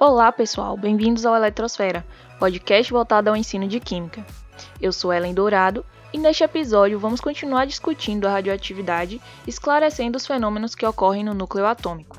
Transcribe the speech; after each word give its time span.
Olá, 0.00 0.32
pessoal, 0.32 0.76
bem-vindos 0.76 1.24
ao 1.24 1.36
Eletrosfera, 1.36 2.04
podcast 2.40 2.92
voltado 2.92 3.30
ao 3.30 3.36
ensino 3.36 3.68
de 3.68 3.78
Química. 3.78 4.26
Eu 4.80 4.92
sou 4.92 5.12
Ellen 5.12 5.32
Dourado 5.32 5.86
e 6.12 6.18
neste 6.18 6.42
episódio 6.42 6.98
vamos 6.98 7.20
continuar 7.20 7.64
discutindo 7.64 8.26
a 8.26 8.32
radioatividade, 8.32 9.20
esclarecendo 9.46 10.16
os 10.16 10.26
fenômenos 10.26 10.74
que 10.74 10.84
ocorrem 10.84 11.22
no 11.22 11.32
núcleo 11.32 11.64
atômico. 11.64 12.18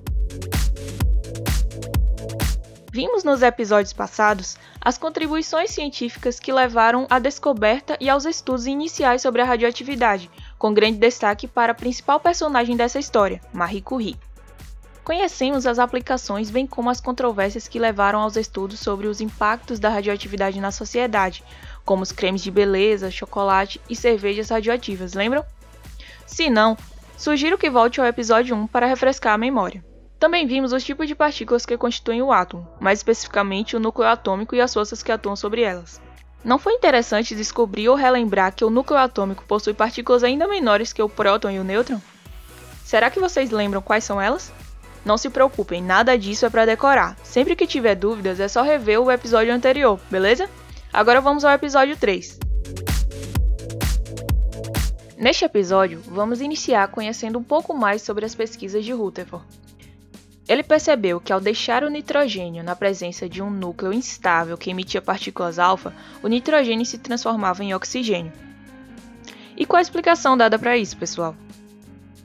Vimos 2.93 3.25
nos 3.25 3.41
episódios 3.41 3.91
passados 3.91 4.55
as 4.79 4.97
contribuições 4.97 5.69
científicas 5.71 6.39
que 6.39 6.53
levaram 6.53 7.05
à 7.09 7.19
descoberta 7.19 7.97
e 7.99 8.09
aos 8.09 8.23
estudos 8.23 8.67
iniciais 8.67 9.21
sobre 9.21 9.41
a 9.41 9.45
radioatividade, 9.45 10.31
com 10.57 10.73
grande 10.73 10.97
destaque 10.97 11.45
para 11.45 11.73
a 11.73 11.75
principal 11.75 12.21
personagem 12.21 12.77
dessa 12.77 12.99
história, 12.99 13.41
Marie 13.51 13.81
Curie. 13.81 14.17
Conhecemos 15.05 15.67
as 15.67 15.77
aplicações, 15.77 16.49
bem 16.49 16.65
como 16.65 16.89
as 16.89 16.99
controvérsias 16.99 17.67
que 17.67 17.77
levaram 17.77 18.21
aos 18.21 18.35
estudos 18.35 18.79
sobre 18.79 19.05
os 19.05 19.21
impactos 19.21 19.79
da 19.79 19.87
radioatividade 19.87 20.59
na 20.59 20.71
sociedade, 20.71 21.43
como 21.85 22.01
os 22.01 22.11
cremes 22.11 22.41
de 22.41 22.49
beleza, 22.49 23.11
chocolate 23.11 23.79
e 23.87 23.95
cervejas 23.95 24.49
radioativas, 24.49 25.13
lembram? 25.13 25.45
Se 26.25 26.49
não, 26.49 26.75
sugiro 27.15 27.55
que 27.55 27.69
volte 27.69 28.01
ao 28.01 28.07
episódio 28.07 28.55
1 28.55 28.65
para 28.65 28.87
refrescar 28.87 29.35
a 29.35 29.37
memória. 29.37 29.85
Também 30.19 30.47
vimos 30.47 30.73
os 30.73 30.83
tipos 30.83 31.07
de 31.07 31.13
partículas 31.13 31.67
que 31.67 31.77
constituem 31.77 32.23
o 32.23 32.31
átomo, 32.31 32.67
mais 32.79 32.97
especificamente 32.97 33.75
o 33.75 33.79
núcleo 33.79 34.07
atômico 34.07 34.55
e 34.55 34.61
as 34.61 34.73
forças 34.73 35.03
que 35.03 35.11
atuam 35.11 35.35
sobre 35.35 35.61
elas. 35.61 36.01
Não 36.43 36.57
foi 36.57 36.73
interessante 36.73 37.35
descobrir 37.35 37.89
ou 37.89 37.95
relembrar 37.95 38.55
que 38.55 38.65
o 38.65 38.71
núcleo 38.71 38.99
atômico 38.99 39.43
possui 39.43 39.75
partículas 39.75 40.23
ainda 40.23 40.47
menores 40.47 40.91
que 40.91 41.01
o 41.03 41.07
próton 41.07 41.51
e 41.51 41.59
o 41.59 41.63
nêutron? 41.63 42.01
Será 42.83 43.11
que 43.11 43.19
vocês 43.19 43.51
lembram 43.51 43.83
quais 43.83 44.03
são 44.03 44.19
elas? 44.19 44.51
Não 45.05 45.19
se 45.19 45.29
preocupem, 45.29 45.83
nada 45.83 46.17
disso 46.17 46.47
é 46.47 46.49
para 46.49 46.65
decorar. 46.65 47.15
Sempre 47.23 47.55
que 47.55 47.67
tiver 47.67 47.93
dúvidas 47.93 48.39
é 48.39 48.47
só 48.47 48.63
rever 48.63 48.99
o 48.99 49.11
episódio 49.11 49.53
anterior, 49.53 49.99
beleza? 50.09 50.49
Agora 50.91 51.21
vamos 51.21 51.45
ao 51.45 51.51
episódio 51.51 51.95
3. 51.95 52.39
Neste 55.15 55.45
episódio, 55.45 56.01
vamos 56.07 56.41
iniciar 56.41 56.87
conhecendo 56.87 57.37
um 57.37 57.43
pouco 57.43 57.71
mais 57.71 58.01
sobre 58.01 58.25
as 58.25 58.33
pesquisas 58.33 58.83
de 58.83 58.91
Rutherford. 58.91 59.45
Ele 60.47 60.63
percebeu 60.63 61.19
que 61.19 61.31
ao 61.31 61.39
deixar 61.39 61.83
o 61.83 61.89
nitrogênio 61.89 62.63
na 62.63 62.75
presença 62.75 63.29
de 63.29 63.41
um 63.41 63.49
núcleo 63.49 63.93
instável 63.93 64.57
que 64.57 64.71
emitia 64.71 65.01
partículas 65.01 65.59
alfa, 65.59 65.93
o 66.23 66.27
nitrogênio 66.27 66.85
se 66.85 66.97
transformava 66.97 67.63
em 67.63 67.73
oxigênio. 67.73 68.33
E 69.55 69.65
qual 69.65 69.77
a 69.77 69.81
explicação 69.81 70.35
dada 70.35 70.57
para 70.57 70.77
isso, 70.77 70.97
pessoal? 70.97 71.35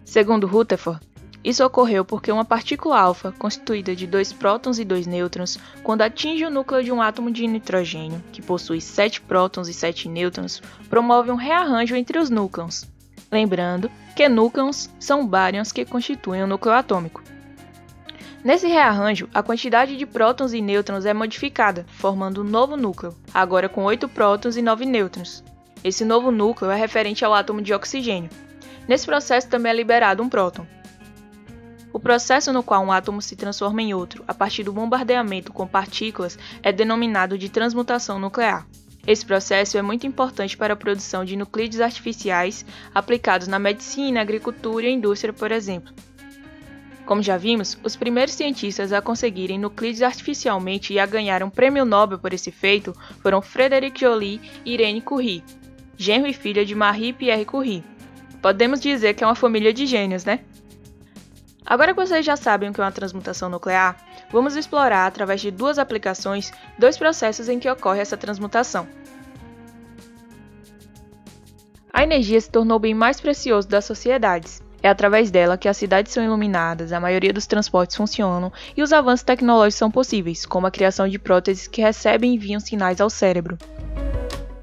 Segundo 0.05 0.47
Rutherford, 0.47 1.01
isso 1.43 1.65
ocorreu 1.65 2.05
porque 2.05 2.31
uma 2.31 2.45
partícula 2.45 3.01
alfa, 3.01 3.33
constituída 3.33 3.97
de 3.97 4.07
dois 4.07 4.33
prótons 4.33 4.79
e 4.79 4.85
dois 4.85 5.07
nêutrons, 5.07 5.59
quando 5.83 6.03
atinge 6.03 6.45
o 6.45 6.51
núcleo 6.51 6.85
de 6.85 6.93
um 6.93 7.01
átomo 7.01 7.31
de 7.31 7.47
nitrogênio, 7.47 8.23
que 8.31 8.43
possui 8.43 8.81
sete 8.81 9.23
prótons 9.23 9.67
e 9.67 9.73
sete 9.73 10.07
nêutrons, 10.09 10.61
promove 10.91 11.31
um 11.31 11.37
rearranjo 11.37 11.97
entre 11.97 12.19
os 12.19 12.29
núcleos. 12.29 12.87
Lembrando 13.33 13.91
que 14.15 14.29
núcleos 14.29 14.91
são 14.99 15.27
baryons 15.27 15.73
que 15.73 15.85
constituem 15.87 16.43
o 16.43 16.47
núcleo 16.47 16.75
atômico. 16.75 17.23
Nesse 18.45 18.67
rearranjo, 18.67 19.29
a 19.33 19.43
quantidade 19.43 19.97
de 19.97 20.05
prótons 20.05 20.53
e 20.53 20.61
nêutrons 20.61 21.07
é 21.07 21.15
modificada, 21.15 21.87
formando 21.89 22.43
um 22.43 22.45
novo 22.45 22.77
núcleo, 22.77 23.15
agora 23.33 23.69
com 23.69 23.85
oito 23.85 24.09
prótons 24.09 24.57
e 24.57 24.63
nove 24.63 24.85
nêutrons. 24.85 25.43
Esse 25.83 26.05
novo 26.05 26.31
núcleo 26.31 26.71
é 26.71 26.77
referente 26.77 27.25
ao 27.25 27.33
átomo 27.33 27.63
de 27.63 27.73
oxigênio. 27.73 28.31
Nesse 28.87 29.07
processo 29.07 29.49
também 29.49 29.73
é 29.73 29.75
liberado 29.75 30.23
um 30.23 30.29
próton. 30.29 30.67
O 31.93 31.99
processo 31.99 32.53
no 32.53 32.63
qual 32.63 32.85
um 32.85 32.93
átomo 32.93 33.21
se 33.21 33.35
transforma 33.35 33.83
em 33.83 33.93
outro 33.93 34.25
a 34.29 34.33
partir 34.33 34.63
do 34.63 34.73
bombardeamento 34.73 35.53
com 35.53 35.67
partículas 35.67 36.39
é 36.63 36.73
denominado 36.73 37.37
de 37.37 37.49
transmutação 37.49 38.19
nuclear. 38.19 38.67
Esse 39.07 39.25
processo 39.25 39.77
é 39.77 39.83
muito 39.83 40.07
importante 40.07 40.57
para 40.57 40.75
a 40.75 40.77
produção 40.77 41.25
de 41.25 41.35
nucleides 41.35 41.81
artificiais 41.81 42.65
aplicados 42.95 43.49
na 43.49 43.59
medicina, 43.59 44.21
agricultura 44.21 44.87
e 44.87 44.93
indústria, 44.93 45.33
por 45.33 45.51
exemplo. 45.51 45.93
Como 47.07 47.23
já 47.23 47.37
vimos, 47.37 47.77
os 47.83 47.97
primeiros 47.97 48.35
cientistas 48.35 48.93
a 48.93 49.03
conseguirem 49.03 49.59
nucleides 49.59 50.03
artificialmente 50.03 50.93
e 50.93 51.01
a 51.01 51.07
ganhar 51.07 51.43
um 51.43 51.51
prêmio 51.51 51.85
Nobel 51.85 52.21
por 52.21 52.33
esse 52.33 52.53
feito 52.53 52.95
foram 53.21 53.43
Frederic 53.43 53.99
Joly 53.99 54.41
e 54.65 54.75
Irene 54.75 55.01
Curie, 55.01 55.43
genro 55.97 56.29
e 56.29 56.33
filha 56.33 56.65
de 56.65 56.75
Marie 56.75 57.13
Pierre 57.13 57.45
Curie. 57.45 57.83
Podemos 58.41 58.81
dizer 58.81 59.15
que 59.15 59.25
é 59.25 59.27
uma 59.27 59.35
família 59.35 59.73
de 59.73 59.87
gênios, 59.87 60.25
né? 60.25 60.41
Agora 61.71 61.95
que 61.95 62.01
vocês 62.05 62.27
já 62.27 62.35
sabem 62.35 62.69
o 62.69 62.73
que 62.73 62.81
é 62.81 62.85
uma 62.85 62.91
transmutação 62.91 63.49
nuclear, 63.49 63.97
vamos 64.29 64.57
explorar, 64.57 65.07
através 65.07 65.41
de 65.41 65.53
duas 65.53 65.79
aplicações, 65.79 66.53
dois 66.77 66.99
processos 66.99 67.49
em 67.49 67.61
que 67.61 67.71
ocorre 67.71 68.01
essa 68.01 68.17
transmutação. 68.17 68.89
A 71.93 72.03
energia 72.03 72.41
se 72.41 72.51
tornou 72.51 72.77
o 72.77 72.81
bem 72.81 72.93
mais 72.93 73.21
precioso 73.21 73.69
das 73.69 73.85
sociedades. 73.85 74.61
É 74.83 74.89
através 74.89 75.31
dela 75.31 75.57
que 75.57 75.69
as 75.69 75.77
cidades 75.77 76.13
são 76.13 76.25
iluminadas, 76.25 76.93
a 76.93 76.99
maioria 76.99 77.33
dos 77.33 77.47
transportes 77.47 77.97
funcionam 77.97 78.53
e 78.77 78.83
os 78.83 78.93
avanços 78.93 79.23
tecnológicos 79.23 79.77
são 79.77 79.93
possíveis, 79.93 80.45
como 80.45 80.67
a 80.67 80.73
criação 80.73 81.07
de 81.07 81.21
próteses 81.21 81.69
que 81.69 81.83
recebem 81.83 82.33
e 82.33 82.35
enviam 82.35 82.59
sinais 82.59 83.01
ao 83.01 83.09
cérebro. 83.09 83.57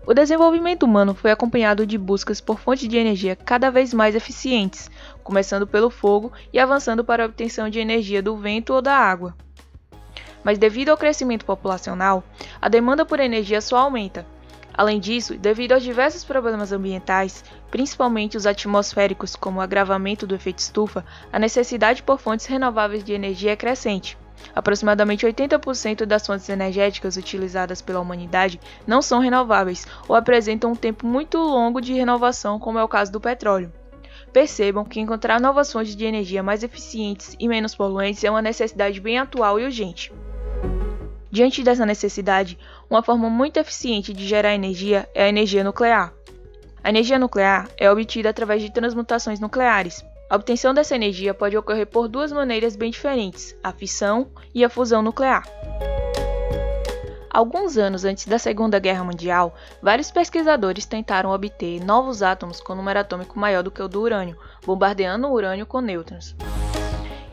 O 0.08 0.14
desenvolvimento 0.14 0.84
humano 0.84 1.14
foi 1.14 1.32
acompanhado 1.32 1.86
de 1.86 1.98
buscas 1.98 2.40
por 2.40 2.58
fontes 2.58 2.88
de 2.88 2.96
energia 2.96 3.36
cada 3.36 3.70
vez 3.70 3.94
mais 3.94 4.16
eficientes, 4.16 4.90
começando 5.22 5.68
pelo 5.68 5.90
fogo 5.90 6.32
e 6.54 6.58
avançando 6.58 7.04
para 7.04 7.24
a 7.24 7.26
obtenção 7.26 7.70
de 7.70 7.78
energia 7.78 8.22
do 8.22 8.38
vento 8.38 8.74
ou 8.74 8.82
da 8.82 8.96
água. 8.96 9.36
Mas 10.46 10.58
devido 10.58 10.92
ao 10.92 10.98
crescimento 10.98 11.44
populacional, 11.44 12.24
a 12.62 12.70
demanda 12.70 13.06
por 13.06 13.20
energia 13.20 13.60
só 13.60 13.80
aumenta. 13.80 14.26
Além 14.74 14.98
disso, 14.98 15.38
devido 15.38 15.74
aos 15.74 15.84
diversos 15.84 16.24
problemas 16.24 16.72
ambientais, 16.72 17.44
principalmente 17.70 18.38
os 18.38 18.46
atmosféricos, 18.46 19.36
como 19.36 19.60
o 19.60 19.62
agravamento 19.62 20.26
do 20.26 20.36
efeito 20.36 20.60
estufa, 20.60 21.04
a 21.34 21.38
necessidade 21.38 22.02
por 22.02 22.18
fontes 22.18 22.46
renováveis 22.46 23.04
de 23.04 23.12
energia 23.12 23.52
é 23.52 23.56
crescente. 23.58 24.18
Aproximadamente 24.56 25.26
80% 25.26 26.06
das 26.06 26.26
fontes 26.26 26.50
energéticas 26.50 27.18
utilizadas 27.18 27.82
pela 27.82 28.00
humanidade 28.00 28.60
não 28.86 29.02
são 29.02 29.20
renováveis 29.20 29.86
ou 30.08 30.16
apresentam 30.16 30.72
um 30.72 30.76
tempo 30.76 31.06
muito 31.06 31.38
longo 31.38 31.82
de 31.82 31.94
renovação, 31.94 32.60
como 32.60 32.80
é 32.80 32.84
o 32.84 32.88
caso 32.88 33.12
do 33.12 33.22
petróleo. 33.22 33.72
Percebam 34.34 34.86
que 34.86 35.00
encontrar 35.00 35.40
novas 35.40 35.72
fontes 35.72 35.96
de 35.96 36.06
energia 36.06 36.44
mais 36.44 36.64
eficientes 36.64 37.36
e 37.40 37.48
menos 37.48 37.76
poluentes 37.76 38.24
é 38.24 38.30
uma 38.30 38.42
necessidade 38.42 39.00
bem 39.00 39.18
atual 39.18 39.60
e 39.60 39.64
urgente. 39.64 40.12
Diante 41.32 41.64
dessa 41.64 41.86
necessidade, 41.86 42.58
uma 42.90 43.04
forma 43.04 43.30
muito 43.30 43.58
eficiente 43.58 44.14
de 44.14 44.26
gerar 44.26 44.56
energia 44.56 45.08
é 45.14 45.24
a 45.24 45.30
energia 45.30 45.64
nuclear. 45.64 46.14
A 46.84 46.90
energia 46.90 47.20
nuclear 47.20 47.68
é 47.78 47.92
obtida 47.92 48.30
através 48.30 48.62
de 48.62 48.72
transmutações 48.72 49.40
nucleares, 49.40 50.04
a 50.30 50.36
obtenção 50.36 50.74
dessa 50.74 50.96
energia 50.96 51.34
pode 51.34 51.58
ocorrer 51.58 51.88
por 51.88 52.08
duas 52.08 52.32
maneiras 52.32 52.76
bem 52.76 52.92
diferentes: 52.92 53.56
a 53.64 53.72
fissão 53.72 54.28
e 54.54 54.64
a 54.64 54.70
fusão 54.70 55.02
nuclear. 55.02 55.44
Alguns 57.30 57.78
anos 57.78 58.04
antes 58.04 58.26
da 58.26 58.40
Segunda 58.40 58.80
Guerra 58.80 59.04
Mundial, 59.04 59.56
vários 59.82 60.10
pesquisadores 60.10 60.86
tentaram 60.86 61.30
obter 61.30 61.80
novos 61.84 62.24
átomos 62.24 62.60
com 62.60 62.74
número 62.74 63.00
atômico 63.00 63.40
maior 63.40 63.62
do 63.62 63.70
que 63.70 63.82
o 63.82 63.88
do 63.88 64.02
urânio, 64.02 64.38
bombardeando 64.66 65.28
o 65.28 65.32
urânio 65.32 65.66
com 65.66 65.80
nêutrons. 65.80 66.36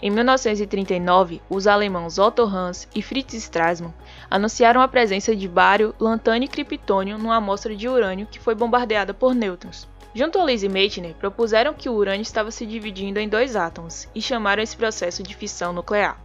Em 0.02 0.10
1939, 0.10 1.40
os 1.48 1.66
alemãos 1.66 2.18
Otto 2.18 2.42
Hahn 2.42 2.72
e 2.94 3.00
Fritz 3.00 3.32
Strassmann 3.32 3.94
anunciaram 4.30 4.82
a 4.82 4.88
presença 4.88 5.34
de 5.34 5.48
bário, 5.48 5.94
lantânio 5.98 6.44
e 6.44 6.48
criptônio 6.48 7.16
numa 7.16 7.36
amostra 7.36 7.74
de 7.74 7.88
urânio 7.88 8.26
que 8.30 8.38
foi 8.38 8.54
bombardeada 8.54 9.14
por 9.14 9.34
nêutrons. 9.34 9.88
Junto 10.14 10.38
a 10.38 10.44
Lise 10.44 10.68
Meitner, 10.68 11.14
propuseram 11.14 11.74
que 11.74 11.88
o 11.88 11.92
urânio 11.92 12.22
estava 12.22 12.52
se 12.52 12.64
dividindo 12.64 13.18
em 13.18 13.28
dois 13.28 13.56
átomos 13.56 14.08
e 14.14 14.22
chamaram 14.22 14.62
esse 14.62 14.76
processo 14.76 15.24
de 15.24 15.34
fissão 15.34 15.72
nuclear. 15.72 16.16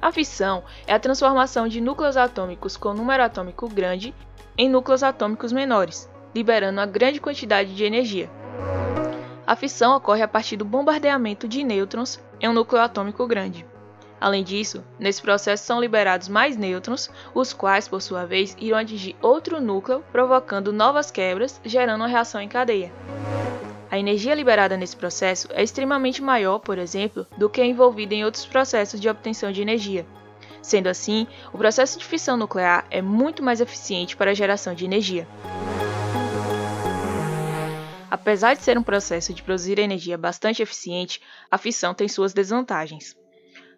A 0.00 0.10
fissão 0.10 0.64
é 0.88 0.92
a 0.92 0.98
transformação 0.98 1.68
de 1.68 1.80
núcleos 1.80 2.16
atômicos 2.16 2.76
com 2.76 2.92
número 2.92 3.22
atômico 3.22 3.68
grande 3.68 4.12
em 4.58 4.68
núcleos 4.68 5.04
atômicos 5.04 5.52
menores, 5.52 6.10
liberando 6.34 6.80
uma 6.80 6.86
grande 6.86 7.20
quantidade 7.20 7.76
de 7.76 7.84
energia. 7.84 8.28
A 9.46 9.54
fissão 9.54 9.96
ocorre 9.96 10.22
a 10.22 10.28
partir 10.28 10.56
do 10.56 10.64
bombardeamento 10.64 11.46
de 11.46 11.62
nêutrons 11.62 12.20
em 12.40 12.48
um 12.48 12.52
núcleo 12.52 12.82
atômico 12.82 13.24
grande. 13.28 13.64
Além 14.22 14.44
disso, 14.44 14.84
nesse 15.00 15.20
processo 15.20 15.64
são 15.64 15.80
liberados 15.80 16.28
mais 16.28 16.56
nêutrons, 16.56 17.10
os 17.34 17.52
quais, 17.52 17.88
por 17.88 18.00
sua 18.00 18.24
vez, 18.24 18.56
irão 18.56 18.78
atingir 18.78 19.16
outro 19.20 19.60
núcleo, 19.60 20.04
provocando 20.12 20.72
novas 20.72 21.10
quebras, 21.10 21.60
gerando 21.64 22.02
uma 22.02 22.06
reação 22.06 22.40
em 22.40 22.46
cadeia. 22.48 22.92
A 23.90 23.98
energia 23.98 24.32
liberada 24.32 24.76
nesse 24.76 24.96
processo 24.96 25.48
é 25.50 25.60
extremamente 25.64 26.22
maior, 26.22 26.60
por 26.60 26.78
exemplo, 26.78 27.26
do 27.36 27.50
que 27.50 27.60
a 27.60 27.66
envolvida 27.66 28.14
em 28.14 28.24
outros 28.24 28.46
processos 28.46 29.00
de 29.00 29.08
obtenção 29.08 29.50
de 29.50 29.60
energia. 29.60 30.06
Sendo 30.62 30.86
assim, 30.86 31.26
o 31.52 31.58
processo 31.58 31.98
de 31.98 32.04
fissão 32.04 32.36
nuclear 32.36 32.86
é 32.92 33.02
muito 33.02 33.42
mais 33.42 33.60
eficiente 33.60 34.16
para 34.16 34.30
a 34.30 34.34
geração 34.34 34.72
de 34.72 34.84
energia. 34.84 35.26
Apesar 38.08 38.54
de 38.54 38.62
ser 38.62 38.78
um 38.78 38.84
processo 38.84 39.34
de 39.34 39.42
produzir 39.42 39.80
energia 39.80 40.16
bastante 40.16 40.62
eficiente, 40.62 41.20
a 41.50 41.58
fissão 41.58 41.92
tem 41.92 42.06
suas 42.06 42.32
desvantagens. 42.32 43.20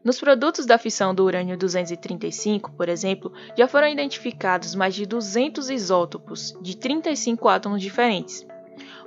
Nos 0.05 0.21
produtos 0.21 0.67
da 0.67 0.77
fissão 0.77 1.15
do 1.15 1.25
urânio 1.25 1.57
235, 1.57 2.73
por 2.73 2.91
exemplo, 2.91 3.33
já 3.57 3.67
foram 3.67 3.89
identificados 3.89 4.75
mais 4.75 4.95
de 4.95 5.07
200 5.07 5.71
isótopos 5.71 6.55
de 6.61 6.77
35 6.77 7.49
átomos 7.49 7.81
diferentes. 7.81 8.47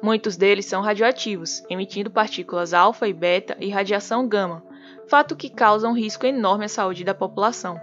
Muitos 0.01 0.35
deles 0.35 0.65
são 0.65 0.81
radioativos, 0.81 1.63
emitindo 1.69 2.09
partículas 2.09 2.73
alfa 2.73 3.07
e 3.07 3.13
beta 3.13 3.55
e 3.59 3.69
radiação 3.69 4.27
gama, 4.27 4.63
fato 5.07 5.35
que 5.35 5.51
causa 5.51 5.87
um 5.87 5.93
risco 5.93 6.25
enorme 6.25 6.65
à 6.65 6.69
saúde 6.69 7.03
da 7.03 7.13
população. 7.13 7.79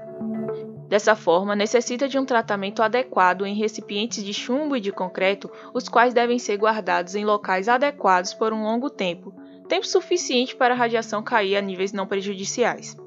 Dessa 0.88 1.14
forma, 1.14 1.54
necessita 1.54 2.08
de 2.08 2.18
um 2.18 2.24
tratamento 2.24 2.82
adequado 2.82 3.46
em 3.46 3.54
recipientes 3.54 4.24
de 4.24 4.34
chumbo 4.34 4.76
e 4.76 4.80
de 4.80 4.90
concreto, 4.90 5.48
os 5.72 5.88
quais 5.88 6.12
devem 6.12 6.40
ser 6.40 6.56
guardados 6.56 7.14
em 7.14 7.24
locais 7.24 7.68
adequados 7.68 8.34
por 8.34 8.52
um 8.52 8.64
longo 8.64 8.90
tempo, 8.90 9.32
tempo 9.68 9.86
suficiente 9.86 10.56
para 10.56 10.74
a 10.74 10.76
radiação 10.76 11.22
cair 11.22 11.56
a 11.56 11.60
níveis 11.60 11.92
não 11.92 12.08
prejudiciais. 12.08 13.03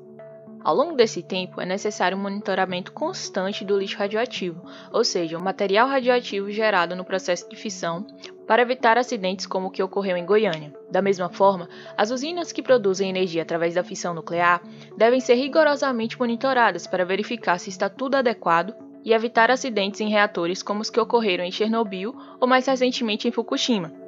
Ao 0.64 0.76
longo 0.76 0.96
desse 0.96 1.22
tempo, 1.22 1.62
é 1.62 1.66
necessário 1.66 2.18
um 2.18 2.22
monitoramento 2.22 2.92
constante 2.92 3.64
do 3.64 3.78
lixo 3.78 3.98
radioativo, 3.98 4.62
ou 4.92 5.04
seja, 5.04 5.38
o 5.38 5.44
material 5.44 5.88
radioativo 5.88 6.52
gerado 6.52 6.96
no 6.96 7.06
processo 7.06 7.48
de 7.50 7.56
fissão, 7.56 8.06
para 8.46 8.62
evitar 8.62 8.98
acidentes 8.98 9.46
como 9.46 9.68
o 9.68 9.72
que 9.72 9.84
ocorreu 9.84 10.18
em 10.18 10.26
Goiânia. 10.26 10.74
Da 10.90 11.02
mesma 11.02 11.30
forma, 11.30 11.70
as 11.98 12.12
usinas 12.12 12.52
que 12.52 12.64
produzem 12.64 13.10
energia 13.10 13.42
através 13.42 13.76
da 13.76 13.84
fissão 13.84 14.14
nuclear 14.14 14.62
devem 14.98 15.20
ser 15.20 15.36
rigorosamente 15.36 16.18
monitoradas 16.18 16.88
para 16.88 17.06
verificar 17.06 17.60
se 17.60 17.70
está 17.70 17.90
tudo 17.90 18.16
adequado 18.16 18.74
e 19.04 19.14
evitar 19.14 19.52
acidentes 19.52 20.02
em 20.02 20.10
reatores 20.10 20.64
como 20.64 20.82
os 20.82 20.90
que 20.90 21.00
ocorreram 21.00 21.44
em 21.44 21.52
Chernobyl 21.52 22.16
ou 22.40 22.48
mais 22.48 22.66
recentemente 22.66 23.28
em 23.28 23.32
Fukushima. 23.32 24.07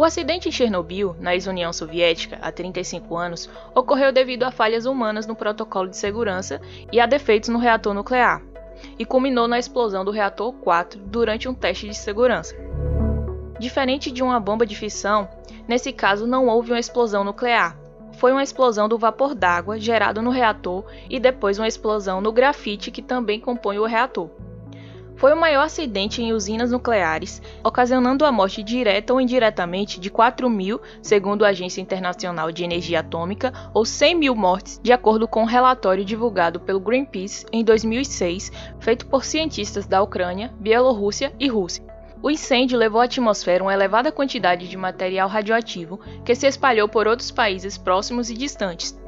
O 0.00 0.04
acidente 0.04 0.48
em 0.48 0.50
Chernobyl, 0.50 1.14
na 1.20 1.34
ex-União 1.34 1.74
Soviética, 1.74 2.38
há 2.40 2.50
35 2.50 3.18
anos, 3.18 3.50
ocorreu 3.74 4.10
devido 4.10 4.44
a 4.44 4.50
falhas 4.50 4.86
humanas 4.86 5.26
no 5.26 5.36
protocolo 5.36 5.90
de 5.90 5.96
segurança 5.98 6.58
e 6.90 6.98
a 6.98 7.04
defeitos 7.04 7.50
no 7.50 7.58
reator 7.58 7.92
nuclear, 7.92 8.42
e 8.98 9.04
culminou 9.04 9.46
na 9.46 9.58
explosão 9.58 10.02
do 10.02 10.10
reator 10.10 10.54
4 10.54 10.98
durante 10.98 11.50
um 11.50 11.52
teste 11.52 11.86
de 11.86 11.94
segurança. 11.94 12.56
Diferente 13.58 14.10
de 14.10 14.22
uma 14.22 14.40
bomba 14.40 14.64
de 14.64 14.74
fissão, 14.74 15.28
nesse 15.68 15.92
caso 15.92 16.26
não 16.26 16.46
houve 16.46 16.72
uma 16.72 16.80
explosão 16.80 17.22
nuclear. 17.22 17.76
Foi 18.14 18.32
uma 18.32 18.42
explosão 18.42 18.88
do 18.88 18.96
vapor 18.96 19.34
d'água 19.34 19.78
gerado 19.78 20.22
no 20.22 20.30
reator 20.30 20.82
e 21.10 21.20
depois 21.20 21.58
uma 21.58 21.68
explosão 21.68 22.22
no 22.22 22.32
grafite 22.32 22.90
que 22.90 23.02
também 23.02 23.38
compõe 23.38 23.78
o 23.78 23.84
reator. 23.84 24.30
Foi 25.20 25.34
o 25.34 25.36
maior 25.38 25.64
acidente 25.64 26.22
em 26.22 26.32
usinas 26.32 26.72
nucleares, 26.72 27.42
ocasionando 27.62 28.24
a 28.24 28.32
morte 28.32 28.62
direta 28.62 29.12
ou 29.12 29.20
indiretamente 29.20 30.00
de 30.00 30.08
4 30.08 30.48
mil, 30.48 30.80
segundo 31.02 31.44
a 31.44 31.48
Agência 31.48 31.82
Internacional 31.82 32.50
de 32.50 32.64
Energia 32.64 33.00
Atômica, 33.00 33.52
ou 33.74 33.84
100 33.84 34.14
mil 34.14 34.34
mortes, 34.34 34.80
de 34.82 34.92
acordo 34.92 35.28
com 35.28 35.42
um 35.42 35.46
relatório 35.46 36.06
divulgado 36.06 36.58
pelo 36.58 36.80
Greenpeace 36.80 37.44
em 37.52 37.62
2006, 37.62 38.50
feito 38.80 39.04
por 39.04 39.22
cientistas 39.22 39.86
da 39.86 40.00
Ucrânia, 40.00 40.54
Bielorrússia 40.58 41.34
e 41.38 41.48
Rússia. 41.48 41.84
O 42.22 42.30
incêndio 42.30 42.78
levou 42.78 43.02
à 43.02 43.04
atmosfera 43.04 43.62
uma 43.62 43.74
elevada 43.74 44.10
quantidade 44.10 44.68
de 44.68 44.76
material 44.78 45.28
radioativo 45.28 46.00
que 46.24 46.34
se 46.34 46.46
espalhou 46.46 46.88
por 46.88 47.06
outros 47.06 47.30
países 47.30 47.76
próximos 47.76 48.30
e 48.30 48.34
distantes, 48.34 48.98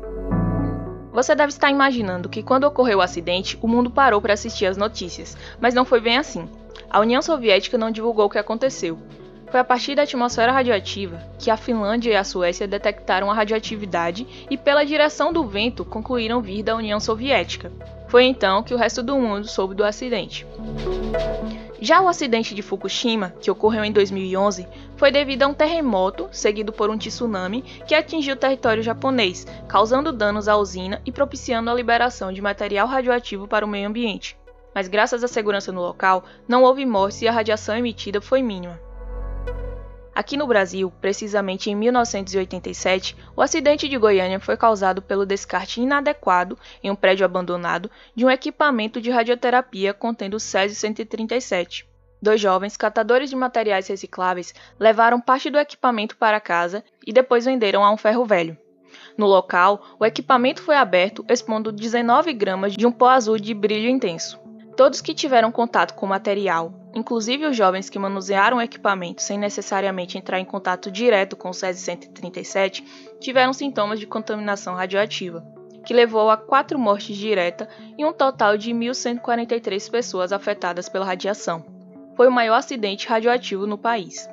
você 1.12 1.34
deve 1.34 1.50
estar 1.50 1.70
imaginando 1.70 2.28
que 2.28 2.42
quando 2.42 2.64
ocorreu 2.64 2.98
o 2.98 3.02
acidente, 3.02 3.58
o 3.60 3.68
mundo 3.68 3.90
parou 3.90 4.20
para 4.20 4.32
assistir 4.32 4.66
as 4.66 4.76
notícias, 4.76 5.36
mas 5.60 5.74
não 5.74 5.84
foi 5.84 6.00
bem 6.00 6.16
assim. 6.16 6.48
A 6.90 7.00
União 7.00 7.20
Soviética 7.20 7.76
não 7.76 7.90
divulgou 7.90 8.26
o 8.26 8.30
que 8.30 8.38
aconteceu. 8.38 8.98
Foi 9.50 9.60
a 9.60 9.64
partir 9.64 9.94
da 9.94 10.02
atmosfera 10.02 10.50
radioativa 10.50 11.22
que 11.38 11.50
a 11.50 11.58
Finlândia 11.58 12.10
e 12.10 12.16
a 12.16 12.24
Suécia 12.24 12.66
detectaram 12.66 13.30
a 13.30 13.34
radioatividade 13.34 14.46
e, 14.48 14.56
pela 14.56 14.84
direção 14.84 15.30
do 15.30 15.44
vento, 15.44 15.84
concluíram 15.84 16.40
vir 16.40 16.62
da 16.62 16.74
União 16.74 16.98
Soviética. 16.98 17.70
Foi 18.08 18.24
então 18.24 18.62
que 18.62 18.72
o 18.72 18.78
resto 18.78 19.02
do 19.02 19.18
mundo 19.18 19.46
soube 19.46 19.74
do 19.74 19.84
acidente. 19.84 20.46
Já 21.84 22.00
o 22.00 22.06
acidente 22.06 22.54
de 22.54 22.62
Fukushima, 22.62 23.34
que 23.40 23.50
ocorreu 23.50 23.84
em 23.84 23.90
2011, 23.90 24.68
foi 24.96 25.10
devido 25.10 25.42
a 25.42 25.48
um 25.48 25.52
terremoto 25.52 26.28
seguido 26.30 26.72
por 26.72 26.88
um 26.88 26.96
tsunami 26.96 27.62
que 27.84 27.92
atingiu 27.92 28.34
o 28.34 28.38
território 28.38 28.84
japonês, 28.84 29.44
causando 29.66 30.12
danos 30.12 30.46
à 30.46 30.56
usina 30.56 31.02
e 31.04 31.10
propiciando 31.10 31.68
a 31.68 31.74
liberação 31.74 32.32
de 32.32 32.40
material 32.40 32.86
radioativo 32.86 33.48
para 33.48 33.66
o 33.66 33.68
meio 33.68 33.88
ambiente. 33.88 34.38
Mas 34.72 34.86
graças 34.86 35.24
à 35.24 35.26
segurança 35.26 35.72
no 35.72 35.80
local, 35.80 36.22
não 36.46 36.62
houve 36.62 36.86
mortes 36.86 37.20
e 37.22 37.26
a 37.26 37.32
radiação 37.32 37.76
emitida 37.76 38.20
foi 38.20 38.44
mínima. 38.44 38.78
Aqui 40.14 40.36
no 40.36 40.46
Brasil, 40.46 40.92
precisamente 41.00 41.70
em 41.70 41.74
1987, 41.74 43.16
o 43.34 43.40
acidente 43.40 43.88
de 43.88 43.96
Goiânia 43.96 44.38
foi 44.38 44.58
causado 44.58 45.00
pelo 45.00 45.24
descarte 45.24 45.80
inadequado 45.80 46.58
em 46.82 46.90
um 46.90 46.94
prédio 46.94 47.24
abandonado 47.24 47.90
de 48.14 48.22
um 48.22 48.30
equipamento 48.30 49.00
de 49.00 49.10
radioterapia 49.10 49.94
contendo 49.94 50.38
Césio-137. 50.38 51.86
Dois 52.20 52.38
jovens 52.38 52.76
catadores 52.76 53.30
de 53.30 53.36
materiais 53.36 53.88
recicláveis 53.88 54.54
levaram 54.78 55.18
parte 55.18 55.48
do 55.48 55.58
equipamento 55.58 56.16
para 56.18 56.40
casa 56.40 56.84
e 57.06 57.12
depois 57.12 57.46
venderam 57.46 57.82
a 57.82 57.90
um 57.90 57.96
ferro 57.96 58.26
velho. 58.26 58.56
No 59.16 59.26
local, 59.26 59.82
o 59.98 60.04
equipamento 60.04 60.62
foi 60.62 60.76
aberto 60.76 61.24
expondo 61.26 61.72
19 61.72 62.34
gramas 62.34 62.74
de 62.74 62.86
um 62.86 62.92
pó 62.92 63.08
azul 63.08 63.38
de 63.38 63.54
brilho 63.54 63.88
intenso. 63.88 64.38
Todos 64.76 65.00
que 65.00 65.14
tiveram 65.14 65.50
contato 65.50 65.94
com 65.94 66.04
o 66.04 66.08
material 66.08 66.81
inclusive 66.94 67.46
os 67.46 67.56
jovens 67.56 67.88
que 67.88 67.98
manusearam 67.98 68.58
o 68.58 68.62
equipamento 68.62 69.22
sem 69.22 69.38
necessariamente 69.38 70.18
entrar 70.18 70.38
em 70.38 70.44
contato 70.44 70.90
direto 70.90 71.36
com 71.36 71.50
o 71.50 71.52
SESI-137 71.52 72.84
tiveram 73.20 73.52
sintomas 73.52 73.98
de 73.98 74.06
contaminação 74.06 74.74
radioativa, 74.74 75.44
que 75.84 75.94
levou 75.94 76.30
a 76.30 76.36
quatro 76.36 76.78
mortes 76.78 77.16
diretas 77.16 77.68
e 77.98 78.04
um 78.04 78.12
total 78.12 78.56
de 78.56 78.72
1.143 78.72 79.90
pessoas 79.90 80.32
afetadas 80.32 80.88
pela 80.88 81.04
radiação. 81.04 81.64
Foi 82.16 82.28
o 82.28 82.32
maior 82.32 82.56
acidente 82.56 83.08
radioativo 83.08 83.66
no 83.66 83.78
país. 83.78 84.28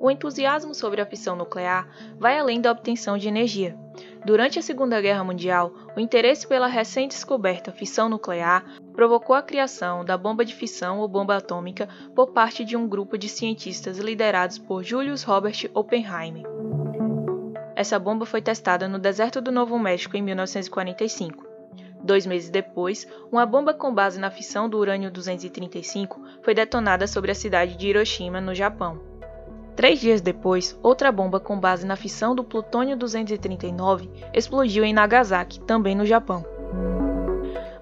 O 0.00 0.10
entusiasmo 0.10 0.74
sobre 0.74 1.02
a 1.02 1.04
fissão 1.04 1.36
nuclear 1.36 1.86
vai 2.18 2.38
além 2.38 2.58
da 2.58 2.72
obtenção 2.72 3.18
de 3.18 3.28
energia. 3.28 3.76
Durante 4.24 4.58
a 4.58 4.62
Segunda 4.62 4.98
Guerra 4.98 5.22
Mundial, 5.22 5.74
o 5.94 6.00
interesse 6.00 6.46
pela 6.46 6.66
recém-descoberta 6.66 7.70
fissão 7.70 8.08
nuclear 8.08 8.64
provocou 8.94 9.36
a 9.36 9.42
criação 9.42 10.02
da 10.02 10.16
bomba 10.16 10.42
de 10.42 10.54
fissão 10.54 11.00
ou 11.00 11.06
bomba 11.06 11.36
atômica 11.36 11.86
por 12.14 12.32
parte 12.32 12.64
de 12.64 12.78
um 12.78 12.88
grupo 12.88 13.18
de 13.18 13.28
cientistas 13.28 13.98
liderados 13.98 14.56
por 14.56 14.82
Julius 14.82 15.22
Robert 15.22 15.70
Oppenheimer. 15.74 16.44
Essa 17.76 17.98
bomba 17.98 18.24
foi 18.24 18.40
testada 18.40 18.88
no 18.88 18.98
deserto 18.98 19.38
do 19.38 19.52
Novo 19.52 19.78
México 19.78 20.16
em 20.16 20.22
1945. 20.22 21.46
Dois 22.02 22.24
meses 22.24 22.48
depois, 22.48 23.06
uma 23.30 23.44
bomba 23.44 23.74
com 23.74 23.92
base 23.92 24.18
na 24.18 24.30
fissão 24.30 24.66
do 24.66 24.78
urânio 24.78 25.10
235 25.10 26.22
foi 26.42 26.54
detonada 26.54 27.06
sobre 27.06 27.30
a 27.30 27.34
cidade 27.34 27.76
de 27.76 27.88
Hiroshima, 27.88 28.40
no 28.40 28.54
Japão. 28.54 29.09
Três 29.76 30.00
dias 30.00 30.20
depois, 30.20 30.78
outra 30.82 31.10
bomba 31.10 31.40
com 31.40 31.58
base 31.58 31.86
na 31.86 31.96
fissão 31.96 32.34
do 32.34 32.44
plutônio 32.44 32.96
239 32.96 34.10
explodiu 34.34 34.84
em 34.84 34.92
Nagasaki, 34.92 35.60
também 35.60 35.94
no 35.94 36.04
Japão. 36.04 36.44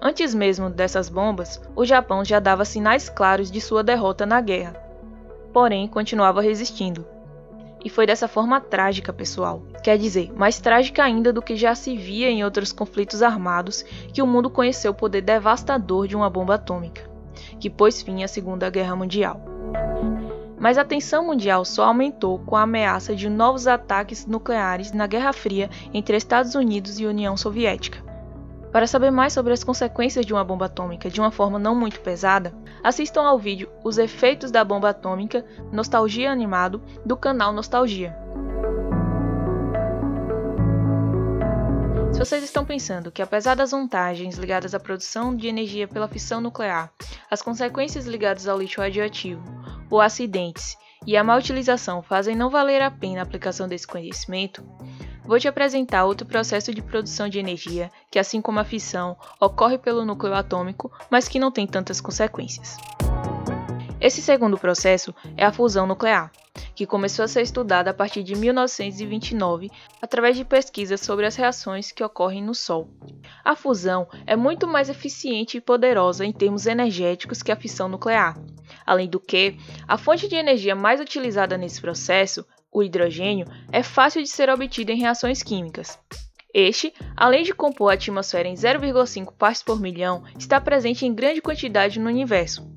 Antes 0.01 0.33
mesmo 0.33 0.69
dessas 0.69 1.09
bombas, 1.09 1.61
o 1.75 1.83
Japão 1.83 2.23
já 2.23 2.39
dava 2.39 2.63
sinais 2.63 3.09
claros 3.09 3.51
de 3.51 3.59
sua 3.59 3.83
derrota 3.83 4.25
na 4.25 4.39
guerra. 4.39 4.75
Porém, 5.51 5.87
continuava 5.87 6.41
resistindo. 6.41 7.05
E 7.83 7.89
foi 7.89 8.05
dessa 8.05 8.27
forma 8.27 8.61
trágica, 8.61 9.11
pessoal. 9.11 9.61
Quer 9.83 9.97
dizer, 9.97 10.31
mais 10.33 10.59
trágica 10.59 11.03
ainda 11.03 11.33
do 11.33 11.41
que 11.41 11.55
já 11.55 11.75
se 11.75 11.97
via 11.97 12.29
em 12.29 12.43
outros 12.43 12.71
conflitos 12.71 13.21
armados, 13.21 13.83
que 14.13 14.21
o 14.21 14.27
mundo 14.27 14.49
conheceu 14.49 14.91
o 14.91 14.95
poder 14.95 15.21
devastador 15.21 16.07
de 16.07 16.15
uma 16.15 16.29
bomba 16.29 16.55
atômica, 16.55 17.09
que 17.59 17.69
pôs 17.69 18.01
fim 18.01 18.23
à 18.23 18.27
Segunda 18.27 18.69
Guerra 18.69 18.95
Mundial. 18.95 19.58
Mas 20.59 20.77
a 20.77 20.83
tensão 20.83 21.25
mundial 21.25 21.63
só 21.63 21.85
aumentou 21.85 22.39
com 22.39 22.55
a 22.55 22.63
ameaça 22.63 23.15
de 23.15 23.29
novos 23.29 23.65
ataques 23.65 24.25
nucleares 24.25 24.91
na 24.91 25.07
Guerra 25.07 25.31
Fria 25.31 25.69
entre 25.93 26.17
Estados 26.17 26.53
Unidos 26.53 26.99
e 26.99 27.05
União 27.05 27.37
Soviética. 27.37 28.03
Para 28.71 28.85
saber 28.85 29.09
mais 29.09 29.33
sobre 29.33 29.51
as 29.51 29.63
consequências 29.63 30.25
de 30.25 30.33
uma 30.33 30.43
bomba 30.43 30.65
atômica 30.65 31.09
de 31.09 31.19
uma 31.19 31.31
forma 31.31 31.57
não 31.57 31.73
muito 31.73 31.99
pesada, 32.01 32.53
assistam 32.83 33.23
ao 33.23 33.39
vídeo 33.39 33.67
Os 33.83 33.97
Efeitos 33.97 34.51
da 34.51 34.63
Bomba 34.63 34.89
Atômica 34.89 35.43
Nostalgia 35.71 36.31
Animado 36.31 36.79
do 37.03 37.17
canal 37.17 37.51
Nostalgia. 37.51 38.15
Se 42.19 42.25
vocês 42.25 42.43
estão 42.43 42.65
pensando 42.65 43.13
que, 43.13 43.21
apesar 43.21 43.55
das 43.55 43.71
vantagens 43.71 44.37
ligadas 44.37 44.75
à 44.75 44.79
produção 44.79 45.33
de 45.33 45.47
energia 45.47 45.87
pela 45.87 46.05
fissão 46.05 46.41
nuclear, 46.41 46.91
as 47.31 47.41
consequências 47.41 48.05
ligadas 48.05 48.45
ao 48.45 48.59
lixo 48.59 48.81
radioativo, 48.81 49.41
ou 49.89 50.01
acidentes 50.01 50.77
e 51.07 51.15
a 51.15 51.23
má 51.23 51.37
utilização 51.37 52.01
fazem 52.01 52.35
não 52.35 52.49
valer 52.49 52.81
a 52.81 52.91
pena 52.91 53.21
a 53.21 53.23
aplicação 53.23 53.69
desse 53.69 53.87
conhecimento, 53.87 54.61
Vou 55.23 55.39
te 55.39 55.47
apresentar 55.47 56.03
outro 56.03 56.27
processo 56.27 56.73
de 56.73 56.81
produção 56.81 57.29
de 57.29 57.39
energia 57.39 57.89
que, 58.11 58.19
assim 58.19 58.41
como 58.41 58.59
a 58.59 58.65
fissão, 58.65 59.15
ocorre 59.39 59.77
pelo 59.77 60.03
núcleo 60.03 60.33
atômico, 60.33 60.91
mas 61.09 61.27
que 61.27 61.39
não 61.39 61.51
tem 61.51 61.67
tantas 61.67 62.01
consequências. 62.01 62.75
Esse 64.01 64.21
segundo 64.21 64.57
processo 64.57 65.13
é 65.37 65.45
a 65.45 65.53
fusão 65.53 65.85
nuclear, 65.85 66.31
que 66.75 66.85
começou 66.85 67.25
a 67.25 67.27
ser 67.27 67.41
estudada 67.41 67.91
a 67.91 67.93
partir 67.93 68.23
de 68.23 68.35
1929 68.35 69.69
através 70.01 70.37
de 70.37 70.45
pesquisas 70.45 71.01
sobre 71.01 71.25
as 71.25 71.35
reações 71.35 71.91
que 71.91 72.03
ocorrem 72.03 72.43
no 72.43 72.55
Sol. 72.55 72.89
A 73.43 73.55
fusão 73.55 74.07
é 74.25 74.35
muito 74.35 74.67
mais 74.67 74.89
eficiente 74.89 75.57
e 75.57 75.61
poderosa 75.61 76.25
em 76.25 76.31
termos 76.31 76.65
energéticos 76.65 77.41
que 77.41 77.51
a 77.51 77.55
fissão 77.55 77.87
nuclear. 77.87 78.37
Além 78.85 79.07
do 79.07 79.19
que, 79.19 79.57
a 79.87 79.97
fonte 79.97 80.27
de 80.27 80.35
energia 80.35 80.75
mais 80.75 80.99
utilizada 80.99 81.57
nesse 81.57 81.81
processo, 81.81 82.45
o 82.71 82.83
hidrogênio, 82.83 83.47
é 83.71 83.81
fácil 83.81 84.21
de 84.21 84.29
ser 84.29 84.49
obtida 84.49 84.91
em 84.91 84.99
reações 84.99 85.41
químicas. 85.41 85.97
Este, 86.53 86.93
além 87.15 87.43
de 87.43 87.53
compor 87.53 87.91
a 87.91 87.93
atmosfera 87.93 88.47
em 88.47 88.55
0,5 88.55 89.33
partes 89.37 89.61
por 89.61 89.79
milhão, 89.79 90.23
está 90.37 90.59
presente 90.59 91.05
em 91.05 91.13
grande 91.13 91.41
quantidade 91.41 91.99
no 91.99 92.09
universo. 92.09 92.67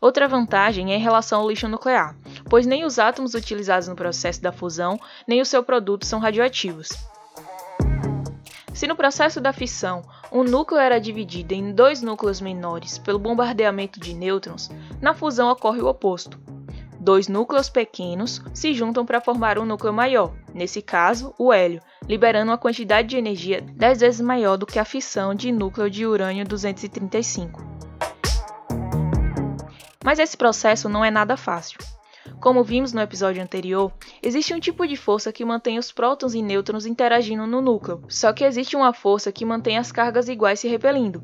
Outra 0.00 0.28
vantagem 0.28 0.92
é 0.92 0.96
em 0.96 1.00
relação 1.00 1.40
ao 1.40 1.48
lixo 1.48 1.68
nuclear, 1.68 2.16
pois 2.48 2.66
nem 2.66 2.84
os 2.84 2.98
átomos 2.98 3.34
utilizados 3.34 3.88
no 3.88 3.96
processo 3.96 4.40
da 4.40 4.52
fusão, 4.52 4.98
nem 5.26 5.40
o 5.40 5.46
seu 5.46 5.62
produto 5.62 6.06
são 6.06 6.18
radioativos. 6.18 6.88
Se 8.76 8.86
no 8.86 8.94
processo 8.94 9.40
da 9.40 9.54
fissão 9.54 10.02
um 10.30 10.44
núcleo 10.44 10.78
era 10.78 11.00
dividido 11.00 11.54
em 11.54 11.72
dois 11.72 12.02
núcleos 12.02 12.42
menores 12.42 12.98
pelo 12.98 13.18
bombardeamento 13.18 13.98
de 13.98 14.12
nêutrons, 14.12 14.70
na 15.00 15.14
fusão 15.14 15.50
ocorre 15.50 15.80
o 15.80 15.86
oposto. 15.86 16.38
Dois 17.00 17.28
núcleos 17.28 17.70
pequenos 17.70 18.42
se 18.52 18.74
juntam 18.74 19.06
para 19.06 19.20
formar 19.20 19.58
um 19.58 19.64
núcleo 19.64 19.92
maior, 19.92 20.34
nesse 20.52 20.82
caso, 20.82 21.34
o 21.38 21.52
hélio, 21.52 21.80
liberando 22.06 22.50
uma 22.50 22.58
quantidade 22.58 23.08
de 23.08 23.16
energia 23.16 23.60
10 23.62 24.00
vezes 24.00 24.20
maior 24.20 24.56
do 24.58 24.66
que 24.66 24.78
a 24.78 24.84
fissão 24.84 25.34
de 25.34 25.50
núcleo 25.50 25.88
de 25.88 26.04
urânio 26.04 26.44
235. 26.44 27.64
Mas 30.04 30.18
esse 30.18 30.36
processo 30.36 30.88
não 30.88 31.04
é 31.04 31.10
nada 31.10 31.36
fácil. 31.36 31.78
Como 32.40 32.62
vimos 32.62 32.92
no 32.92 33.00
episódio 33.00 33.42
anterior, 33.42 33.92
existe 34.22 34.52
um 34.52 34.60
tipo 34.60 34.86
de 34.86 34.96
força 34.96 35.32
que 35.32 35.44
mantém 35.44 35.78
os 35.78 35.90
prótons 35.90 36.34
e 36.34 36.42
nêutrons 36.42 36.86
interagindo 36.86 37.46
no 37.46 37.60
núcleo, 37.60 38.02
só 38.08 38.32
que 38.32 38.44
existe 38.44 38.76
uma 38.76 38.92
força 38.92 39.32
que 39.32 39.44
mantém 39.44 39.78
as 39.78 39.90
cargas 39.90 40.28
iguais 40.28 40.60
se 40.60 40.68
repelindo. 40.68 41.22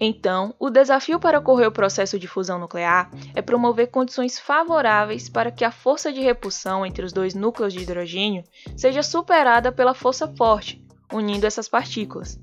Então, 0.00 0.54
o 0.58 0.68
desafio 0.68 1.18
para 1.18 1.38
ocorrer 1.38 1.68
o 1.68 1.72
processo 1.72 2.18
de 2.18 2.26
fusão 2.26 2.58
nuclear 2.58 3.10
é 3.34 3.40
promover 3.40 3.90
condições 3.90 4.38
favoráveis 4.38 5.28
para 5.28 5.50
que 5.50 5.64
a 5.64 5.70
força 5.70 6.12
de 6.12 6.20
repulsão 6.20 6.84
entre 6.84 7.04
os 7.04 7.12
dois 7.12 7.34
núcleos 7.34 7.72
de 7.72 7.80
hidrogênio 7.80 8.44
seja 8.76 9.02
superada 9.02 9.72
pela 9.72 9.94
força 9.94 10.28
forte, 10.36 10.82
unindo 11.12 11.46
essas 11.46 11.68
partículas. 11.68 12.38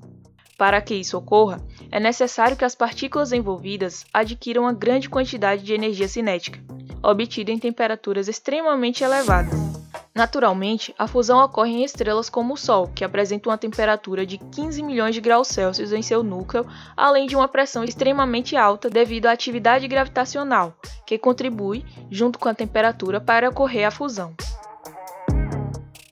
Para 0.58 0.82
que 0.82 0.96
isso 0.96 1.18
ocorra, 1.18 1.62
é 1.92 2.00
necessário 2.00 2.56
que 2.56 2.66
as 2.66 2.76
partículas 2.76 3.34
envolvidas 3.34 4.06
adquiram 4.14 4.64
uma 4.64 4.74
grande 4.74 5.10
quantidade 5.10 5.64
de 5.64 5.74
energia 5.74 6.08
cinética, 6.08 6.64
obtida 7.04 7.52
em 7.52 7.60
temperaturas 7.60 8.28
extremamente 8.28 9.04
elevadas. 9.04 9.74
Naturalmente, 10.16 10.94
a 10.98 11.08
fusão 11.08 11.44
ocorre 11.44 11.72
em 11.72 11.84
estrelas 11.84 12.30
como 12.30 12.54
o 12.54 12.58
Sol, 12.58 12.88
que 12.88 13.04
apresentam 13.04 13.52
uma 13.52 13.58
temperatura 13.58 14.26
de 14.26 14.38
15 14.38 14.84
milhões 14.84 15.16
de 15.16 15.22
graus 15.22 15.48
Celsius 15.48 15.92
em 15.92 16.04
seu 16.04 16.22
núcleo, 16.24 16.66
além 16.96 17.26
de 17.26 17.36
uma 17.36 17.48
pressão 17.48 17.84
extremamente 17.84 18.56
alta 18.56 18.92
devido 18.92 19.26
à 19.26 19.32
atividade 19.32 19.88
gravitacional, 19.88 20.76
que 21.06 21.18
contribui, 21.18 21.84
junto 22.12 22.38
com 22.38 22.48
a 22.48 22.54
temperatura, 22.54 23.20
para 23.20 23.50
ocorrer 23.50 23.88
a 23.88 23.92
fusão. 23.92 24.36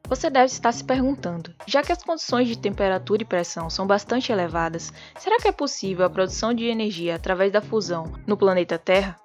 Você 0.10 0.30
deve 0.30 0.48
estar 0.48 0.72
se 0.72 0.84
perguntando: 0.84 1.54
já 1.66 1.84
que 1.84 1.92
as 1.92 2.04
condições 2.04 2.48
de 2.48 2.58
temperatura 2.58 3.22
e 3.22 3.26
pressão 3.26 3.70
são 3.70 3.86
bastante 3.86 4.32
elevadas, 4.32 4.92
será 5.18 5.38
que 5.38 5.48
é 5.48 5.54
possível 5.54 6.06
a 6.06 6.10
produção 6.10 6.54
de 6.54 6.66
energia 6.66 7.16
através 7.16 7.52
da 7.52 7.62
fusão 7.62 8.12
no 8.28 8.36
planeta 8.36 8.78
Terra? 8.78 9.21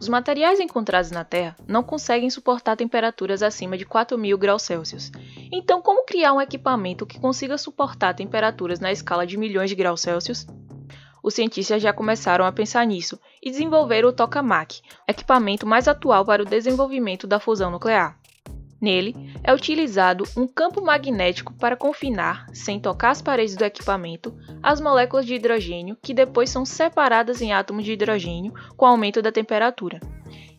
Os 0.00 0.08
materiais 0.08 0.60
encontrados 0.60 1.10
na 1.10 1.24
Terra 1.24 1.56
não 1.66 1.82
conseguem 1.82 2.30
suportar 2.30 2.76
temperaturas 2.76 3.42
acima 3.42 3.76
de 3.76 3.84
4.000 3.84 4.36
graus 4.38 4.62
Celsius. 4.62 5.10
Então, 5.52 5.82
como 5.82 6.06
criar 6.06 6.32
um 6.32 6.40
equipamento 6.40 7.04
que 7.04 7.18
consiga 7.18 7.58
suportar 7.58 8.14
temperaturas 8.14 8.78
na 8.78 8.92
escala 8.92 9.26
de 9.26 9.36
milhões 9.36 9.70
de 9.70 9.76
graus 9.76 10.00
Celsius? 10.00 10.46
Os 11.22 11.34
cientistas 11.34 11.82
já 11.82 11.92
começaram 11.92 12.44
a 12.44 12.52
pensar 12.52 12.86
nisso 12.86 13.18
e 13.42 13.50
desenvolveram 13.50 14.08
o 14.08 14.12
tokamak, 14.12 14.80
equipamento 15.06 15.66
mais 15.66 15.88
atual 15.88 16.24
para 16.24 16.42
o 16.42 16.46
desenvolvimento 16.46 17.26
da 17.26 17.40
fusão 17.40 17.70
nuclear. 17.70 18.17
Nele, 18.80 19.14
é 19.42 19.52
utilizado 19.52 20.24
um 20.36 20.46
campo 20.46 20.80
magnético 20.80 21.52
para 21.54 21.76
confinar, 21.76 22.46
sem 22.52 22.78
tocar 22.78 23.10
as 23.10 23.20
paredes 23.20 23.56
do 23.56 23.64
equipamento, 23.64 24.36
as 24.62 24.80
moléculas 24.80 25.26
de 25.26 25.34
hidrogênio 25.34 25.96
que 26.00 26.14
depois 26.14 26.48
são 26.48 26.64
separadas 26.64 27.42
em 27.42 27.52
átomos 27.52 27.84
de 27.84 27.92
hidrogênio 27.92 28.52
com 28.76 28.86
o 28.86 28.88
aumento 28.88 29.20
da 29.20 29.32
temperatura. 29.32 29.98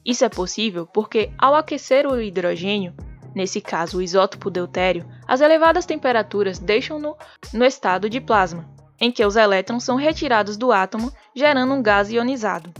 Isso 0.05 0.25
é 0.25 0.29
possível 0.29 0.85
porque, 0.85 1.31
ao 1.37 1.55
aquecer 1.55 2.05
o 2.05 2.19
hidrogênio, 2.19 2.93
nesse 3.33 3.61
caso 3.61 3.99
o 3.99 4.01
isótopo 4.01 4.49
deutério, 4.49 5.07
as 5.25 5.39
elevadas 5.39 5.85
temperaturas 5.85 6.59
deixam-no 6.59 7.15
no 7.53 7.63
estado 7.63 8.09
de 8.09 8.19
plasma, 8.19 8.69
em 8.99 9.11
que 9.11 9.25
os 9.25 9.37
elétrons 9.37 9.83
são 9.83 9.95
retirados 9.95 10.57
do 10.57 10.73
átomo, 10.73 11.11
gerando 11.33 11.73
um 11.73 11.81
gás 11.81 12.11
ionizado. 12.11 12.73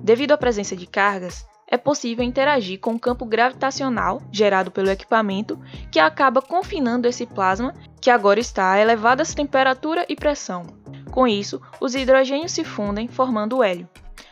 Devido 0.00 0.32
à 0.32 0.38
presença 0.38 0.76
de 0.76 0.86
cargas, 0.86 1.44
é 1.74 1.76
possível 1.76 2.24
interagir 2.24 2.78
com 2.78 2.92
o 2.92 2.98
campo 2.98 3.26
gravitacional 3.26 4.22
gerado 4.30 4.70
pelo 4.70 4.90
equipamento, 4.90 5.58
que 5.90 5.98
acaba 5.98 6.40
confinando 6.40 7.08
esse 7.08 7.26
plasma, 7.26 7.74
que 8.00 8.10
agora 8.10 8.38
está 8.38 8.70
a 8.70 8.80
elevadas 8.80 9.34
temperatura 9.34 10.06
e 10.08 10.14
pressão. 10.14 10.66
Com 11.10 11.26
isso, 11.26 11.60
os 11.80 11.96
hidrogênios 11.96 12.52
se 12.52 12.62
fundem, 12.62 13.08
formando 13.08 13.56
o 13.56 13.62
hélio. 13.62 13.88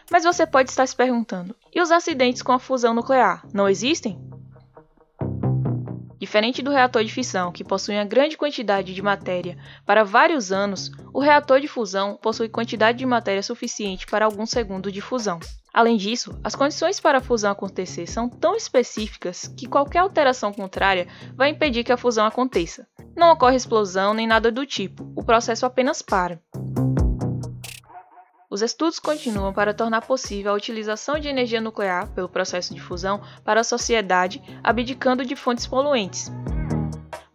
Mas 0.08 0.22
você 0.22 0.46
pode 0.46 0.70
estar 0.70 0.86
se 0.86 0.94
perguntando: 0.94 1.56
e 1.74 1.80
os 1.82 1.90
acidentes 1.90 2.42
com 2.42 2.52
a 2.52 2.60
fusão 2.60 2.94
nuclear 2.94 3.44
não 3.52 3.68
existem? 3.68 4.20
Diferente 6.22 6.62
do 6.62 6.70
reator 6.70 7.02
de 7.02 7.12
fissão, 7.12 7.50
que 7.50 7.64
possui 7.64 7.96
uma 7.96 8.04
grande 8.04 8.36
quantidade 8.36 8.94
de 8.94 9.02
matéria 9.02 9.58
para 9.84 10.04
vários 10.04 10.52
anos, 10.52 10.88
o 11.12 11.18
reator 11.18 11.58
de 11.58 11.66
fusão 11.66 12.16
possui 12.16 12.48
quantidade 12.48 12.98
de 12.98 13.04
matéria 13.04 13.42
suficiente 13.42 14.06
para 14.06 14.24
alguns 14.24 14.50
segundos 14.50 14.92
de 14.92 15.00
fusão. 15.00 15.40
Além 15.74 15.96
disso, 15.96 16.38
as 16.44 16.54
condições 16.54 17.00
para 17.00 17.18
a 17.18 17.20
fusão 17.20 17.50
acontecer 17.50 18.06
são 18.06 18.28
tão 18.28 18.54
específicas 18.54 19.52
que 19.58 19.66
qualquer 19.66 19.98
alteração 19.98 20.52
contrária 20.52 21.08
vai 21.34 21.48
impedir 21.48 21.82
que 21.82 21.90
a 21.90 21.96
fusão 21.96 22.24
aconteça. 22.24 22.86
Não 23.16 23.32
ocorre 23.32 23.56
explosão 23.56 24.14
nem 24.14 24.28
nada 24.28 24.52
do 24.52 24.64
tipo, 24.64 25.12
o 25.16 25.24
processo 25.24 25.66
apenas 25.66 26.02
para. 26.02 26.40
Os 28.52 28.60
estudos 28.60 28.98
continuam 28.98 29.50
para 29.50 29.72
tornar 29.72 30.02
possível 30.02 30.52
a 30.52 30.54
utilização 30.54 31.18
de 31.18 31.26
energia 31.26 31.58
nuclear 31.58 32.06
pelo 32.08 32.28
processo 32.28 32.74
de 32.74 32.82
fusão 32.82 33.18
para 33.42 33.62
a 33.62 33.64
sociedade, 33.64 34.42
abdicando 34.62 35.24
de 35.24 35.34
fontes 35.34 35.66
poluentes 35.66 36.30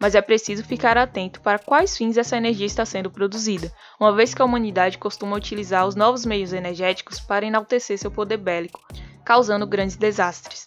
mas 0.00 0.14
é 0.14 0.22
preciso 0.22 0.62
ficar 0.62 0.96
atento 0.96 1.40
para 1.40 1.58
quais 1.58 1.96
fins 1.96 2.16
essa 2.16 2.36
energia 2.36 2.64
está 2.66 2.84
sendo 2.84 3.10
produzida, 3.10 3.72
uma 3.98 4.14
vez 4.14 4.32
que 4.32 4.40
a 4.40 4.44
humanidade 4.44 4.96
costuma 4.96 5.36
utilizar 5.36 5.88
os 5.88 5.96
novos 5.96 6.24
meios 6.24 6.52
energéticos 6.52 7.18
para 7.18 7.44
enaltecer 7.44 7.98
seu 7.98 8.08
poder 8.08 8.36
bélico, 8.36 8.80
causando 9.24 9.66
grandes 9.66 9.96
desastres. 9.96 10.64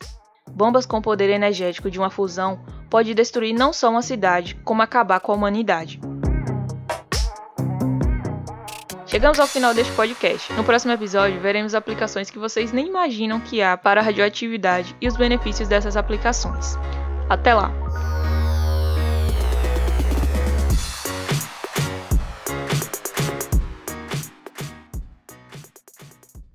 Bombas 0.50 0.86
com 0.86 1.02
poder 1.02 1.30
energético 1.30 1.90
de 1.90 1.98
uma 1.98 2.10
fusão 2.10 2.62
pode 2.90 3.14
destruir 3.14 3.54
não 3.54 3.72
só 3.72 3.90
uma 3.90 4.02
cidade, 4.02 4.56
como 4.66 4.82
acabar 4.82 5.22
com 5.22 5.32
a 5.32 5.36
humanidade. 5.36 5.98
Chegamos 9.12 9.42
ao 9.42 9.46
final 9.46 9.74
deste 9.74 9.92
podcast. 9.92 10.54
No 10.54 10.64
próximo 10.64 10.94
episódio, 10.94 11.38
veremos 11.42 11.76
aplicações 11.76 12.30
que 12.30 12.40
vocês 12.40 12.72
nem 12.72 12.88
imaginam 12.88 13.42
que 13.42 13.62
há 13.62 13.76
para 13.76 14.00
a 14.00 14.04
radioatividade 14.04 14.96
e 15.02 15.08
os 15.08 15.18
benefícios 15.18 15.68
dessas 15.68 15.98
aplicações. 15.98 16.78
Até 17.30 17.54
lá! 17.54 17.74